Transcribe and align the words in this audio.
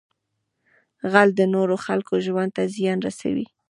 غل 1.11 1.29
د 1.39 1.41
نورو 1.53 1.75
خلکو 1.85 2.13
ژوند 2.25 2.51
ته 2.55 2.63
زیان 2.75 2.97
رسوي 3.07 3.45